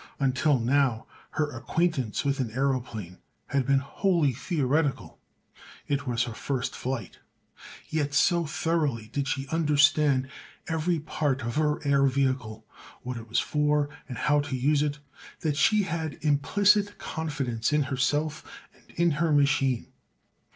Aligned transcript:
Until 0.19 0.57
now 0.57 1.05
her 1.37 1.51
acquaintance 1.55 2.25
with 2.25 2.39
an 2.39 2.49
aëroplane 2.49 3.19
had 3.45 3.67
been 3.67 3.77
wholly 3.77 4.33
theoretical; 4.33 5.19
it 5.87 6.07
was 6.07 6.23
her 6.23 6.33
first 6.33 6.75
flight; 6.75 7.19
yet 7.87 8.15
so 8.15 8.47
thoroughly 8.47 9.09
did 9.13 9.27
she 9.27 9.47
understand 9.49 10.27
every 10.67 10.99
part 10.99 11.43
of 11.43 11.53
her 11.57 11.85
air 11.85 12.07
vehicle—what 12.07 13.17
it 13.17 13.29
was 13.29 13.37
for 13.39 13.89
and 14.09 14.17
how 14.17 14.39
to 14.39 14.55
use 14.57 14.81
it—that 14.81 15.55
she 15.55 15.83
had 15.83 16.17
implicit 16.23 16.97
confidence 16.97 17.71
in 17.71 17.83
herself 17.83 18.43
and 18.73 18.83
in 18.97 19.11
her 19.21 19.31
machine. 19.31 19.85